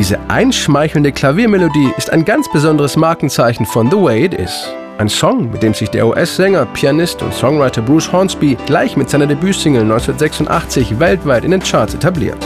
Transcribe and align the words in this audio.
Diese 0.00 0.18
einschmeichelnde 0.28 1.12
Klaviermelodie 1.12 1.92
ist 1.98 2.08
ein 2.08 2.24
ganz 2.24 2.50
besonderes 2.50 2.96
Markenzeichen 2.96 3.66
von 3.66 3.90
The 3.90 3.98
Way 3.98 4.24
It 4.24 4.32
Is. 4.32 4.66
Ein 4.96 5.10
Song, 5.10 5.50
mit 5.50 5.62
dem 5.62 5.74
sich 5.74 5.90
der 5.90 6.06
US-Sänger, 6.06 6.64
Pianist 6.72 7.20
und 7.20 7.34
Songwriter 7.34 7.82
Bruce 7.82 8.10
Hornsby 8.10 8.56
gleich 8.64 8.96
mit 8.96 9.10
seiner 9.10 9.26
Debütsingle 9.26 9.82
1986 9.82 10.98
weltweit 10.98 11.44
in 11.44 11.50
den 11.50 11.62
Charts 11.62 11.92
etabliert. 11.92 12.38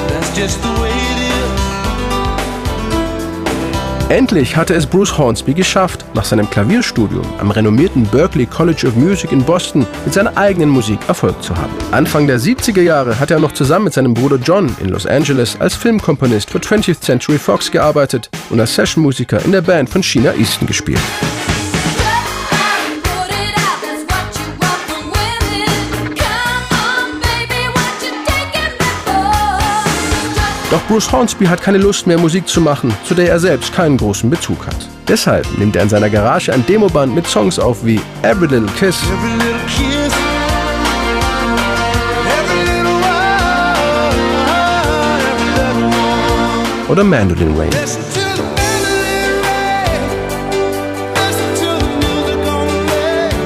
Endlich 4.10 4.54
hatte 4.54 4.74
es 4.74 4.86
Bruce 4.86 5.16
Hornsby 5.16 5.54
geschafft, 5.54 6.04
nach 6.14 6.26
seinem 6.26 6.48
Klavierstudium 6.50 7.24
am 7.38 7.50
renommierten 7.50 8.04
Berklee 8.04 8.44
College 8.44 8.86
of 8.86 8.96
Music 8.96 9.32
in 9.32 9.42
Boston 9.42 9.86
mit 10.04 10.12
seiner 10.12 10.36
eigenen 10.36 10.68
Musik 10.68 10.98
Erfolg 11.08 11.42
zu 11.42 11.56
haben. 11.56 11.72
Anfang 11.90 12.26
der 12.26 12.38
70er 12.38 12.82
Jahre 12.82 13.18
hat 13.18 13.30
er 13.30 13.40
noch 13.40 13.52
zusammen 13.52 13.86
mit 13.86 13.94
seinem 13.94 14.12
Bruder 14.12 14.36
John 14.36 14.76
in 14.80 14.90
Los 14.90 15.06
Angeles 15.06 15.58
als 15.58 15.74
Filmkomponist 15.74 16.50
für 16.50 16.58
20th 16.58 17.00
Century 17.00 17.38
Fox 17.38 17.70
gearbeitet 17.70 18.28
und 18.50 18.60
als 18.60 18.74
Sessionmusiker 18.74 19.42
in 19.42 19.52
der 19.52 19.62
Band 19.62 19.88
von 19.88 20.02
Sheena 20.02 20.34
Easton 20.34 20.66
gespielt. 20.66 21.00
Doch 30.74 30.82
Bruce 30.88 31.12
Hornsby 31.12 31.46
hat 31.46 31.62
keine 31.62 31.78
Lust 31.78 32.04
mehr, 32.08 32.18
Musik 32.18 32.48
zu 32.48 32.60
machen, 32.60 32.92
zu 33.04 33.14
der 33.14 33.28
er 33.28 33.38
selbst 33.38 33.72
keinen 33.72 33.96
großen 33.96 34.28
Bezug 34.28 34.66
hat. 34.66 34.74
Deshalb 35.06 35.46
nimmt 35.56 35.76
er 35.76 35.84
in 35.84 35.88
seiner 35.88 36.10
Garage 36.10 36.52
ein 36.52 36.66
Demoband 36.66 37.14
mit 37.14 37.28
Songs 37.28 37.60
auf 37.60 37.84
wie 37.86 38.00
Every 38.22 38.48
Little 38.48 38.68
Kiss, 38.76 38.96
Every 39.04 39.34
little 39.34 39.54
kiss 39.68 40.12
oder 46.88 47.04
Mandolin 47.04 47.56
Rain. 47.56 47.70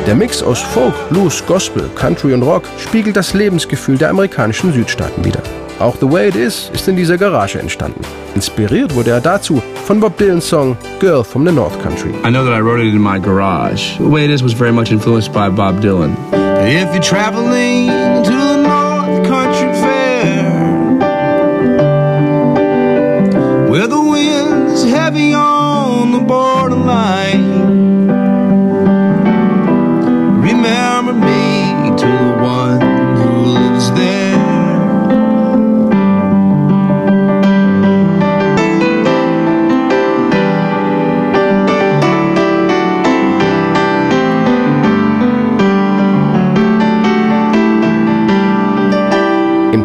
Der 0.06 0.14
Mix 0.14 0.42
aus 0.42 0.60
Folk, 0.60 0.94
Blues, 1.10 1.44
Gospel, 1.46 1.90
Country 1.94 2.32
und 2.32 2.42
Rock 2.42 2.62
spiegelt 2.78 3.16
das 3.16 3.34
Lebensgefühl 3.34 3.98
der 3.98 4.08
amerikanischen 4.08 4.72
Südstaaten 4.72 5.22
wider. 5.26 5.42
Auch 5.80 5.96
The 6.00 6.10
Way 6.10 6.28
It 6.28 6.34
Is 6.36 6.70
ist 6.74 6.88
in 6.88 6.96
dieser 6.96 7.16
Garage 7.16 7.58
entstanden. 7.58 8.00
Inspiriert 8.34 8.94
wurde 8.94 9.10
er 9.10 9.20
dazu 9.20 9.62
von 9.86 10.00
Bob 10.00 10.16
Dylans 10.18 10.48
Song 10.48 10.76
Girl 10.98 11.22
from 11.22 11.46
the 11.46 11.52
North 11.52 11.80
Country. 11.82 12.10
I 12.24 12.30
know 12.30 12.44
that 12.44 12.52
I 12.52 12.60
wrote 12.60 12.80
it 12.80 12.92
in 12.92 13.00
my 13.00 13.20
garage. 13.20 13.96
The 13.98 14.10
Way 14.10 14.24
It 14.24 14.30
Is 14.30 14.42
was 14.42 14.52
very 14.52 14.72
much 14.72 14.90
influenced 14.90 15.32
by 15.32 15.48
Bob 15.48 15.80
Dylan. 15.80 16.16
If 16.60 16.92
you're 16.92 17.02
traveling 17.02 18.07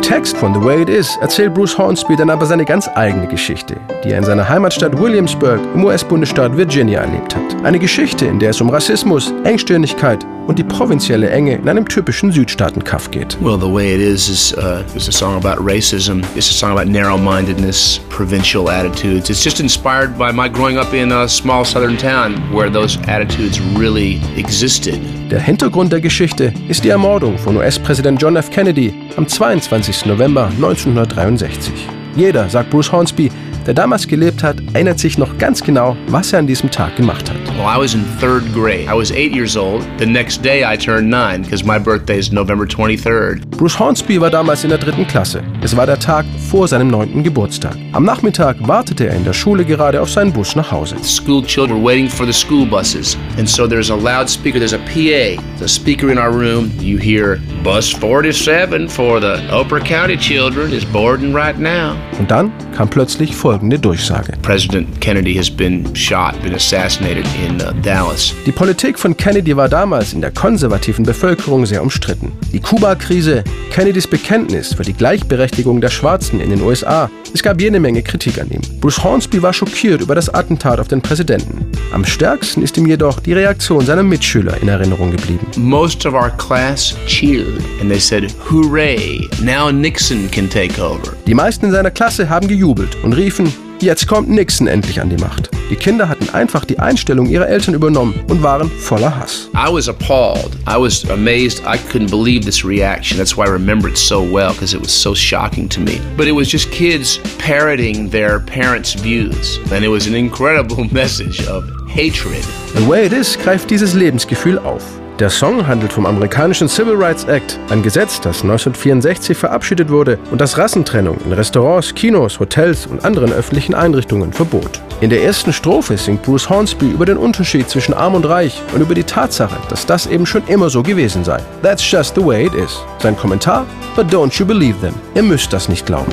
Text 0.04 0.36
von 0.36 0.54
The 0.54 0.62
Way 0.62 0.82
It 0.82 0.90
Is 0.90 1.18
erzählt 1.22 1.54
Bruce 1.54 1.78
Hornsby 1.78 2.18
dann 2.18 2.30
aber 2.30 2.46
seine 2.46 2.66
ganz 2.66 2.90
eigene 2.94 3.26
Geschichte, 3.26 3.78
die 4.04 4.12
er 4.12 4.18
in 4.18 4.26
seiner 4.26 4.48
Heimatstadt 4.48 5.00
Williamsburg 5.00 5.62
im 5.74 5.86
US-Bundesstaat 5.86 6.58
Virginia 6.58 7.00
erlebt 7.02 7.34
hat. 7.34 7.64
Eine 7.64 7.80
Geschichte, 7.80 8.26
in 8.26 8.38
der 8.38 8.50
es 8.50 8.60
um 8.60 8.70
Rassismus, 8.70 9.34
Engstirnigkeit 9.46 10.26
und 10.48 10.60
die 10.60 10.64
provinzielle 10.64 11.30
Enge 11.30 11.56
in 11.56 11.70
einem 11.70 11.88
typischen 11.88 12.32
Südstaaten-Kaff 12.32 13.12
geht. 13.12 13.38
Well, 13.42 13.58
the 13.58 13.72
way 13.72 13.94
it 13.96 14.02
is 14.02 14.30
is, 14.30 14.54
uh, 14.58 14.84
is 14.96 15.08
a 15.08 15.12
song 15.12 15.36
about 15.36 15.64
racism. 15.64 16.24
It's 16.36 16.50
a 16.50 16.54
song 16.54 16.72
about 16.72 16.90
narrow-mindedness, 16.90 18.00
provincial 18.10 18.70
attitudes. 18.70 19.30
It's 19.30 19.44
just 19.44 19.60
inspired 19.60 20.18
by 20.18 20.32
my 20.32 20.50
growing 20.50 20.78
up 20.78 20.94
in 20.94 21.12
a 21.12 21.28
small 21.28 21.64
southern 21.64 21.98
town 21.98 22.36
where 22.54 22.70
those 22.70 22.98
attitudes 23.08 23.60
really 23.78 24.22
existed. 24.38 25.00
Der 25.32 25.40
Hintergrund 25.40 25.92
der 25.92 26.02
Geschichte 26.02 26.54
ist 26.68 26.84
die 26.84 26.90
Ermordung 26.90 27.38
von 27.38 27.58
US-Präsident 27.58 28.22
John 28.22 28.36
F. 28.36 28.50
Kennedy 28.50 28.94
am 29.16 29.28
22. 29.28 30.06
November 30.06 30.48
1963. 30.48 31.74
Jeder, 32.16 32.48
sagt 32.50 32.70
Bruce 32.70 32.92
Hornsby, 32.92 33.32
der 33.66 33.74
damals 33.74 34.08
gelebt 34.08 34.44
hat, 34.44 34.58
erinnert 34.74 35.00
sich 35.00 35.18
noch 35.18 35.38
ganz 35.38 35.64
genau, 35.64 35.96
was 36.08 36.34
er 36.34 36.40
an 36.40 36.48
diesem 36.48 36.70
Tag 36.70 36.96
gemacht 36.96 37.30
hat. 37.30 37.38
Well, 37.58 37.68
I 37.68 37.78
was 37.80 37.94
in 37.94 38.04
third 38.20 38.44
grade. 38.54 38.86
I 38.88 38.98
was 38.98 39.12
eight 39.12 39.34
years 39.34 39.56
old. 39.56 39.84
The 39.98 40.06
next 40.06 40.44
day 40.44 40.64
I 40.64 40.78
turned 40.78 41.10
nine 41.10 41.44
because 41.44 41.64
my 41.64 41.80
birthday 41.80 42.18
is 42.20 42.32
November 42.32 42.66
23rd. 42.66 43.46
Bruce 43.52 43.78
Hornsby 43.78 44.20
war 44.20 44.30
damals 44.30 44.64
in 44.64 44.70
der 44.70 44.80
dritten 44.80 45.08
Klasse. 45.08 45.44
Es 45.62 45.76
war 45.76 45.86
der 45.86 46.00
Tag 46.00 46.26
vor 46.50 46.68
seinem 46.68 46.88
neunten 46.90 47.24
Geburtstag. 47.24 47.76
Am 47.94 48.04
Nachmittag 48.06 48.58
wartete 48.60 49.08
er 49.08 49.16
in 49.16 49.24
der 49.24 49.34
Schule 49.34 49.64
gerade 49.64 50.02
auf 50.02 50.10
seinen 50.10 50.34
Bus 50.34 50.56
nach 50.56 50.72
Hause. 50.72 50.96
School 51.04 51.44
children 51.44 51.78
were 51.78 51.86
waiting 51.86 52.10
for 52.10 52.26
the 52.26 52.34
school 52.34 52.66
buses. 52.66 53.18
And 53.38 53.48
so 53.48 53.68
there's 53.68 53.90
a 53.90 53.96
loudspeaker, 53.96 54.60
there's 54.60 54.74
a 54.74 54.80
PA, 54.80 55.42
the 55.60 55.68
speaker 55.68 56.12
in 56.12 56.18
our 56.18 56.32
room. 56.32 56.72
You 56.80 56.98
hear 56.98 57.40
bus 57.64 57.92
47 57.92 58.90
for 58.90 59.20
the 59.20 59.38
Oprah 59.52 59.84
County 59.84 60.18
children 60.18 60.72
is 60.74 60.84
boarding 60.86 61.34
right 61.34 61.58
now. 61.58 61.96
Und 62.20 62.30
dann 62.32 62.52
kam 62.76 62.90
plötzlich 62.90 63.36
folgende 63.54 63.78
Durchsage. 63.78 64.34
President 64.42 65.00
Kennedy 65.00 65.36
has 65.36 65.48
been 65.48 65.96
shot, 65.96 66.34
been 66.42 66.56
assassinated 66.56 67.24
in 67.46 67.62
uh, 67.62 67.72
Dallas. 67.84 68.34
Die 68.48 68.52
Politik 68.52 68.98
von 68.98 69.16
Kennedy 69.16 69.56
war 69.56 69.70
damals 69.70 70.14
in 70.14 70.22
der 70.22 70.32
konservativen 70.32 71.06
Bevölkerung 71.06 71.68
sehr 71.68 71.84
umstritten. 71.84 72.32
Die 72.52 72.60
Kuba-Krise, 72.60 73.44
Kennedys 73.70 74.08
Bekenntnis 74.08 74.74
für 74.74 74.82
die 74.82 74.94
Gleichberechtigung 74.94 75.82
der 75.82 75.92
Schwarzen 75.92 76.42
in 76.42 76.50
den 76.50 76.64
USA. 76.64 77.12
Es 77.32 77.44
gab 77.44 77.62
jede 77.62 77.80
Menge 77.80 78.02
Kritik 78.02 78.42
an 78.42 78.50
ihm. 78.50 78.62
Bruce 78.80 79.04
Hornsby 79.04 79.44
war 79.44 79.54
schockiert 79.54 80.02
über 80.02 80.16
das 80.16 80.34
Attentat 80.34 80.80
auf 80.80 80.88
den 80.88 81.04
Präsidenten. 81.04 81.68
Am 81.94 82.04
stärksten 82.04 82.64
ist 82.64 82.76
ihm 82.78 82.88
jedoch 82.88 83.20
die 83.20 83.34
Reaktion 83.34 83.86
seiner 83.86 84.02
Mitschüler 84.02 84.60
in 84.64 84.68
Erinnerung 84.68 85.12
geblieben. 85.12 85.46
Most 85.58 86.08
of 86.08 86.16
our 86.16 86.32
class 86.38 86.96
cheered 87.06 87.62
and 87.80 87.90
they 87.92 88.00
said, 88.00 88.34
"Hooray! 88.50 89.28
Now 89.44 89.72
Nixon 89.72 90.30
can 90.32 90.50
take 90.50 90.82
over." 90.82 91.14
Die 91.26 91.34
meisten 91.34 91.68
in 91.68 91.72
seiner 91.72 91.92
Klasse 91.92 92.30
haben 92.30 92.48
gejubelt 92.48 92.98
und 93.04 93.14
riefen, 93.14 93.52
Jetzt 93.84 94.08
kommt 94.08 94.30
Nixon 94.30 94.68
endlich 94.68 95.02
an 95.02 95.10
die 95.10 95.18
Macht. 95.18 95.50
Die 95.70 95.76
Kinder 95.76 96.08
hatten 96.08 96.30
einfach 96.30 96.64
die 96.64 96.80
Einstellung 96.80 97.28
ihrer 97.28 97.50
Eltern 97.50 97.74
übernommen 97.74 98.14
und 98.30 98.42
waren 98.42 98.70
voller 98.70 99.14
Hass. 99.14 99.50
I 99.54 99.70
was 99.70 99.90
appalled. 99.90 100.52
I 100.66 100.80
was 100.80 101.04
amazed. 101.10 101.62
I 101.66 101.78
couldn't 101.92 102.10
believe 102.10 102.46
this 102.46 102.64
reaction. 102.64 103.18
That's 103.18 103.36
why 103.36 103.44
I 103.46 103.50
remember 103.50 103.90
it 103.90 103.98
so 103.98 104.22
well 104.22 104.54
because 104.54 104.74
it 104.74 104.82
was 104.82 104.94
so 104.94 105.14
shocking 105.14 105.68
to 105.68 105.82
me. 105.82 106.00
But 106.16 106.28
it 106.28 106.34
was 106.34 106.50
just 106.50 106.72
kids 106.72 107.20
parroting 107.40 108.10
their 108.10 108.40
parents' 108.40 108.94
views. 108.94 109.60
And 109.74 109.84
it 109.84 109.90
was 109.90 110.08
an 110.08 110.16
incredible 110.16 110.86
message 110.94 111.46
of 111.48 111.66
hatred. 111.90 112.46
The 112.76 112.86
Way 112.88 113.08
It 113.08 113.12
Is 113.12 113.38
greift 113.38 113.70
dieses 113.70 113.94
Lebensgefühl 113.94 114.60
auf. 114.60 115.03
Der 115.20 115.30
Song 115.30 115.68
handelt 115.68 115.94
vom 115.94 116.08
amerikanischen 116.08 116.68
Civil 116.68 116.96
Rights 116.96 117.26
Act, 117.26 117.60
ein 117.70 117.84
Gesetz, 117.84 118.20
das 118.20 118.42
1964 118.42 119.38
verabschiedet 119.38 119.90
wurde 119.90 120.18
und 120.32 120.42
das 120.42 120.58
Rassentrennung 120.58 121.20
in 121.24 121.34
Restaurants, 121.34 121.94
Kinos, 121.94 122.40
Hotels 122.40 122.88
und 122.88 123.06
anderen 123.06 123.32
öffentlichen 123.32 123.76
Einrichtungen 123.76 124.34
verbot. 124.34 124.82
In 125.02 125.12
der 125.12 125.24
ersten 125.24 125.54
Strophe 125.54 125.98
singt 125.98 126.24
Bruce 126.24 126.50
Hornsby 126.50 126.90
über 126.90 127.06
den 127.06 127.18
Unterschied 127.18 127.70
zwischen 127.70 127.94
Arm 127.94 128.16
und 128.16 128.26
Reich 128.26 128.60
und 128.74 128.82
über 128.82 128.96
die 128.96 129.04
Tatsache, 129.04 129.58
dass 129.70 129.86
das 129.86 130.08
eben 130.08 130.26
schon 130.26 130.48
immer 130.48 130.72
so 130.72 130.82
gewesen 130.82 131.24
sei. 131.24 131.40
That's 131.62 131.90
just 131.90 132.16
the 132.16 132.26
way 132.26 132.48
it 132.48 132.56
is. 132.56 132.80
Sein 132.98 133.16
Kommentar? 133.16 133.68
But 133.96 134.12
don't 134.12 134.40
you 134.40 134.48
believe 134.48 134.80
them. 134.80 134.96
Ihr 135.14 135.22
müsst 135.22 135.54
das 135.54 135.70
nicht 135.70 135.86
glauben. 135.86 136.12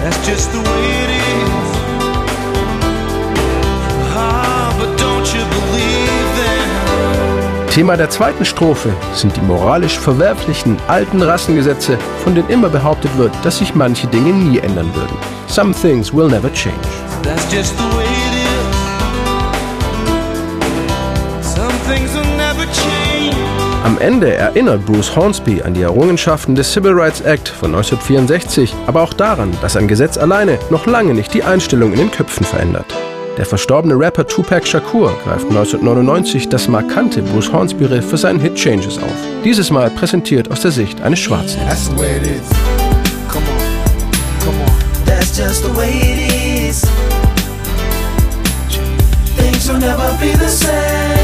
Ah, 4.15 4.73
but 4.79 4.89
don't 5.01 5.25
you 5.35 5.43
believe? 5.49 6.00
Thema 7.71 7.97
der 7.97 8.11
zweiten 8.11 8.45
Strophe 8.45 8.93
sind 9.15 9.37
die 9.37 9.41
moralisch 9.43 9.97
verwerflichen 9.97 10.77
alten 10.89 11.23
Rassengesetze, 11.23 11.97
von 12.25 12.35
denen 12.35 12.51
immer 12.51 12.69
behauptet 12.69 13.17
wird, 13.17 13.33
dass 13.45 13.59
sich 13.59 13.77
manche 13.77 14.09
Dinge 14.09 14.33
nie 14.33 14.59
ändern 14.59 14.93
würden. 14.93 15.17
Some 15.47 15.73
things 15.73 16.13
will 16.13 16.27
never 16.27 16.53
change. 16.53 16.75
That's 17.23 17.45
just 17.55 17.79
the 17.79 17.85
way 17.97 18.03
it 18.03 18.35
is. 21.41 21.55
Some 21.55 21.73
things 21.87 22.13
will 22.13 22.27
never 22.37 22.65
change. 22.73 23.37
Am 23.85 23.99
Ende 23.99 24.35
erinnert 24.35 24.85
Bruce 24.85 25.15
Hornsby 25.15 25.63
an 25.63 25.75
die 25.75 25.83
Errungenschaften 25.83 26.57
des 26.57 26.73
Civil 26.73 26.95
Rights 26.95 27.21
Act 27.21 27.49
von 27.49 27.73
1964, 27.73 28.75
aber 28.89 29.03
auch 29.03 29.15
daran, 29.15 29.57
dass 29.63 29.77
ein 29.77 29.87
Gesetz 29.87 30.19
alleine 30.19 30.59
noch 30.71 30.87
lange 30.87 31.15
nicht 31.15 31.33
die 31.35 31.45
Einstellung 31.45 31.93
in 31.93 32.01
den 32.01 32.11
Köpfen 32.11 32.45
verändert. 32.45 32.93
Der 33.37 33.47
verstorbene 33.47 33.99
Rapper 33.99 34.27
Tupac 34.27 34.67
Shakur 34.67 35.13
greift 35.25 35.47
1999 35.49 36.49
das 36.49 36.69
markante 36.69 37.23
Bruce 37.23 37.53
Hornsby-Riff 37.53 38.11
für 38.11 38.19
seinen 38.19 38.41
Hit 38.41 38.55
Changes 38.55 38.99
auf. 38.99 39.15
Dieses 39.45 39.71
Mal 39.71 39.91
präsentiert 39.91 40.51
aus 40.51 40.61
der 40.61 40.71
Sicht 40.73 41.01
eines 41.01 41.21
Schwarzen. 41.21 41.61
Is. 41.67 41.91
will 49.73 49.79
never 49.79 50.17
be 50.21 50.33
the 50.37 50.49
same. 50.49 51.20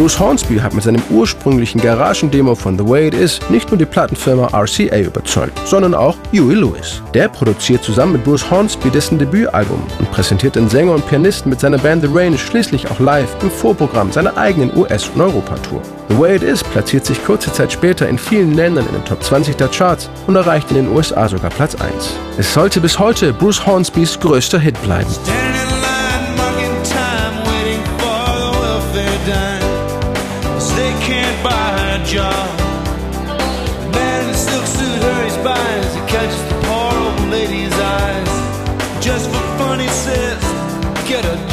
Bruce 0.00 0.18
Hornsby 0.18 0.56
hat 0.56 0.72
mit 0.72 0.82
seinem 0.82 1.02
ursprünglichen 1.10 1.78
Garagendemo 1.78 2.54
von 2.54 2.78
The 2.78 2.88
Way 2.88 3.08
It 3.08 3.14
Is 3.14 3.38
nicht 3.50 3.68
nur 3.68 3.76
die 3.76 3.84
Plattenfirma 3.84 4.46
RCA 4.46 4.98
überzeugt, 4.98 5.60
sondern 5.66 5.92
auch 5.92 6.16
Huey 6.32 6.54
Lewis. 6.54 7.02
Der 7.12 7.28
produziert 7.28 7.84
zusammen 7.84 8.12
mit 8.12 8.24
Bruce 8.24 8.50
Hornsby 8.50 8.88
dessen 8.88 9.18
Debütalbum 9.18 9.82
und 9.98 10.10
präsentiert 10.10 10.56
den 10.56 10.70
Sänger 10.70 10.94
und 10.94 11.06
Pianisten 11.06 11.50
mit 11.50 11.60
seiner 11.60 11.76
Band 11.76 12.02
The 12.02 12.08
Range 12.10 12.38
schließlich 12.38 12.90
auch 12.90 12.98
live 12.98 13.28
im 13.42 13.50
Vorprogramm 13.50 14.10
seiner 14.10 14.34
eigenen 14.38 14.74
US- 14.74 15.10
und 15.10 15.20
Europatour. 15.20 15.82
The 16.08 16.18
Way 16.18 16.36
It 16.36 16.42
Is 16.44 16.64
platziert 16.64 17.04
sich 17.04 17.22
kurze 17.22 17.52
Zeit 17.52 17.70
später 17.70 18.08
in 18.08 18.16
vielen 18.16 18.54
Ländern 18.54 18.86
in 18.86 18.94
den 18.94 19.04
Top 19.04 19.22
20 19.22 19.56
der 19.56 19.68
Charts 19.68 20.08
und 20.26 20.34
erreicht 20.34 20.70
in 20.70 20.76
den 20.76 20.96
USA 20.96 21.28
sogar 21.28 21.50
Platz 21.50 21.74
1. 21.74 22.16
Es 22.38 22.54
sollte 22.54 22.80
bis 22.80 22.98
heute 22.98 23.34
Bruce 23.34 23.66
Hornsbys 23.66 24.18
größter 24.18 24.60
Hit 24.60 24.82
bleiben. 24.82 25.10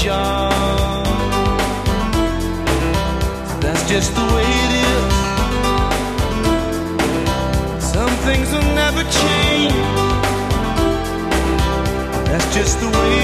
Get. 0.08 1.04
That's 3.62 3.84
just 3.90 4.16
the 4.16 4.26
way 4.34 4.48
it 4.66 4.72
is. 4.88 5.04
Some 7.94 8.14
things 8.28 8.48
will 8.54 8.70
never 8.84 9.04
change. 9.20 9.74
That's 12.30 12.48
just 12.56 12.80
the 12.80 12.90
way 12.98 13.18